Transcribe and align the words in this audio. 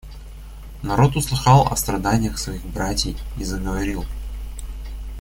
Народ 0.81 1.15
услыхал 1.15 1.67
о 1.71 1.75
страданиях 1.77 2.39
своих 2.39 2.65
братий 2.65 3.15
и 3.37 3.43
заговорил. 3.43 4.03